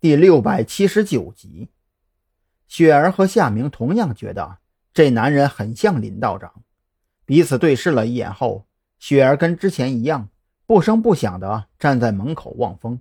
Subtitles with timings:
[0.00, 1.68] 第六百七十九集。
[2.66, 4.56] 雪儿和夏明同样觉得
[4.94, 6.62] 这男人很像林道长，
[7.26, 8.64] 彼此对视了一眼后，
[8.98, 10.30] 雪儿跟之前一样，
[10.64, 12.98] 不声不响地站在门口望风。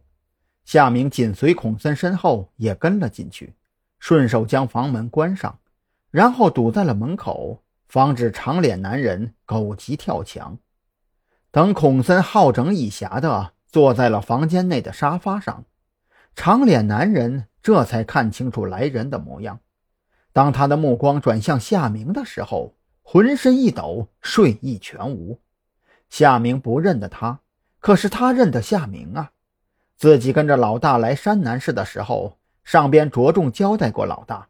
[0.65, 3.53] 夏明紧随孔森身后也跟了进去，
[3.99, 5.57] 顺手将房门关上，
[6.11, 10.57] 然后堵在了门口，防止长脸男人狗急跳墙。
[11.49, 15.63] 等孔森好整以暇地坐在了房间内的沙发上，
[16.41, 19.59] 长脸男人这才看清楚来人的模样。
[20.31, 25.41] 当他的目光转向夏明的时候，浑身一抖，睡意全无。
[26.09, 27.41] 夏明不认得他，
[27.79, 29.31] 可是他认得夏明啊！
[29.97, 34.47] 自己跟着老大来山南市的时候，上边着重交代过老大：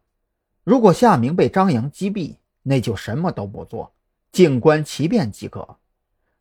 [0.64, 3.92] 如果夏明被张扬击毙，那就什么都不做，
[4.32, 5.78] 静观其变即可。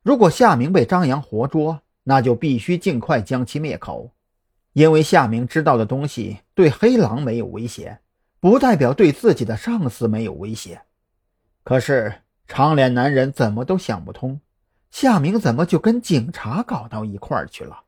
[0.03, 4.11] 如果夏明被张扬活捉，那就必须尽快将其灭口，
[4.79, 7.99] 因为夏明知道的东西对黑狼没有威胁，
[8.39, 10.83] 不代表对自己的上司没有威胁。
[11.65, 14.41] 可是长脸男人怎么都想不通，
[14.93, 17.81] 夏明怎么就跟警察搞到一块儿去了？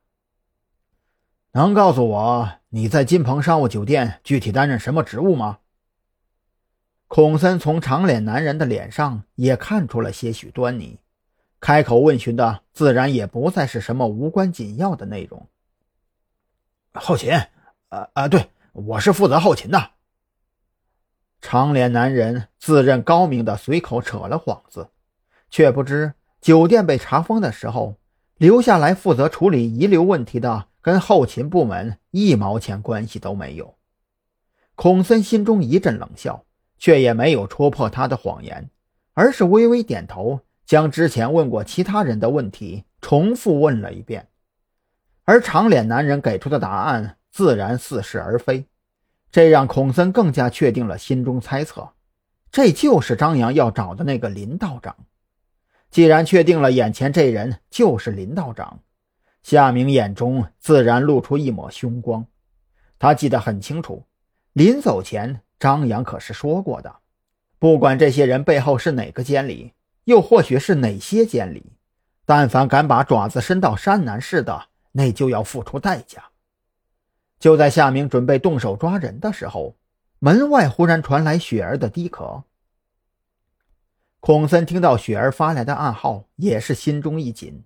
[1.52, 5.58] 能告诉我你在金鹏商务酒店具体担任什么职务吗？
[7.06, 10.98] 孔森从长脸男人的脸上也看出了些许端倪。
[11.60, 15.46] 开口问询的自然也不再是什么无关紧要的内容。
[16.92, 17.32] 后勤，
[17.88, 19.90] 啊啊，对，我是负责后勤的。
[21.40, 24.90] 长脸男人自认高明的随口扯了幌子，
[25.50, 27.96] 却不知酒店被查封的时候，
[28.36, 33.76] 留下来负责处理遗留问题的跟后勤部门一毛钱关系都没有。
[34.74, 36.44] 孔森心中一阵冷笑，
[36.78, 38.70] 却也没有戳破他的谎言，
[39.14, 40.40] 而是微微点头。
[40.66, 44.28] 将之前问过其他人的问题重复问了一遍，
[45.30, 48.66] 而长脸男人给出的答案自然似是而非，
[49.30, 51.90] 这让孔森更加确定了心中猜测，
[52.50, 54.96] 这就是张扬要找的那个林道长。
[55.88, 58.80] 既然确定了眼前这人就是林道长，
[59.44, 62.26] 夏明眼中自然露出一抹凶光。
[62.98, 64.02] 他记得很清楚，
[64.52, 66.92] 临走前张扬可是说过的，
[67.60, 69.74] 不管这些人背后是哪个监理。
[70.02, 71.76] 又或许是哪些监理，
[72.26, 76.24] 但凡敢把爪子伸到山南市的，那就要付出代价。
[77.38, 79.76] 就在夏明准备动手抓人的时候，
[80.18, 82.42] 门外忽然传来雪儿的低咳。
[84.20, 87.64] 孔森听到雪儿发来的暗号，也是心中一紧。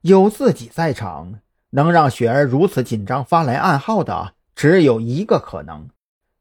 [0.00, 5.88] 有自己在场，能让雪儿如此紧张发来暗号的，只有一个可能：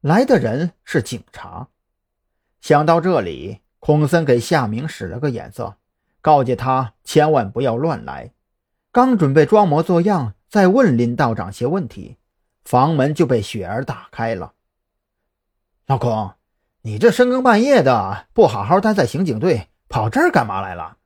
[0.01, 1.67] 来的人是警察。
[2.61, 3.59] 想到这里。
[3.85, 5.75] 孔森给夏明使了个眼色，
[6.21, 8.31] 告诫他千万不要乱来。
[8.93, 12.17] 刚准备装模作样再问林道长些问题，
[12.63, 14.53] 房门就被雪儿打开了。
[15.87, 16.33] 老公，
[16.83, 20.97] 你这深更半夜的，不好好待在刑警队，跑这儿干嘛来了？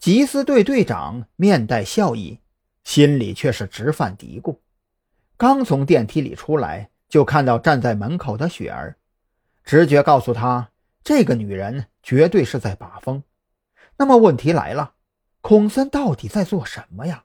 [0.00, 2.38] 缉私队队长面带笑意，
[2.84, 4.58] 心里却是直犯嘀咕。
[5.36, 8.96] 刚从电梯里出来，就看到站在门口的雪儿，
[9.64, 10.70] 直觉告诉他。
[11.02, 13.24] 这个女人绝对是在把风。
[13.96, 14.92] 那么问题来了，
[15.40, 17.24] 孔森到底在做什么呀？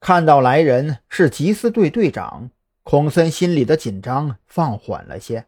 [0.00, 2.50] 看到来人是缉私队队长，
[2.82, 5.46] 孔森心里的紧张放缓了些。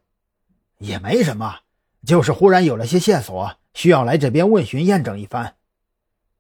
[0.78, 1.60] 也没什么，
[2.04, 5.56] 就是忽然有了些线索，需要来这边问询验证一番。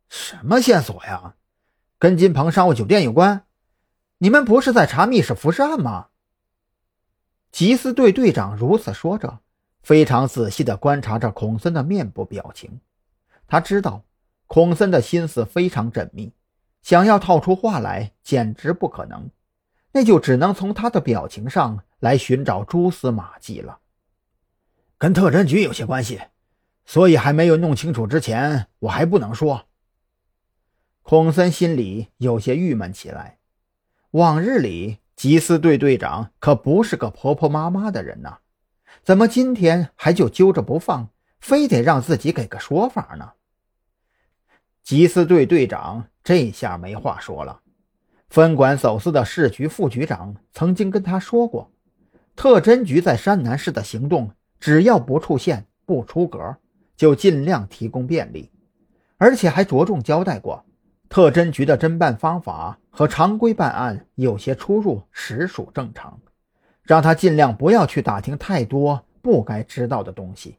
[0.08, 1.36] 什么线索呀？
[1.98, 3.44] 跟金鹏商务酒店有关？
[4.18, 6.08] 你们不是在查密室浮尸案吗？
[7.52, 9.40] 缉私队队长如此说着。
[9.82, 12.80] 非常仔细地观察着孔森的面部表情，
[13.46, 14.04] 他知道
[14.52, 16.32] 孔森的心思非常缜密，
[16.82, 19.30] 想要套出话来简直不可能，
[19.92, 23.78] 那就只能从他的表情上来寻找蛛丝马迹了。
[24.98, 26.22] 跟特侦局有些关系，
[26.84, 29.66] 所以还没有弄清楚之前，我还不能说。
[31.02, 33.38] 孔森心里有些郁闷起来，
[34.10, 38.38] 往日里缉私队队长可不是个婆婆妈妈的人呐。
[39.04, 43.34] 怎么今天还就揪着不放，非得让自己给个说法呢？
[44.90, 47.60] 缉私队队长这下没话说了。
[48.28, 51.70] 分管走私的市局副局长曾经跟他说过，
[52.34, 56.56] 特侦局在山南市的行动，只要不出现、不出格，
[56.96, 58.50] 就尽量提供便利，
[59.16, 60.64] 而且还着重交代过，
[61.08, 66.18] 特侦局的侦办方法和常规办案有些出入，实属正常。
[66.82, 70.56] 让他尽量不要去打听太多不该知道的东西。